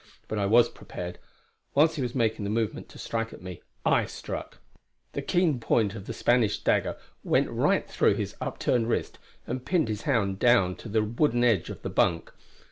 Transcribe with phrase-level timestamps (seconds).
[0.27, 1.19] But I was prepared;
[1.75, 4.57] whilst he was making the movement to strike at me, I struck.
[5.13, 9.89] The keen point of the Spanish dagger went right through the upturned wrist, and pinned
[9.89, 12.33] his hand down to the wooden edge of the bunk.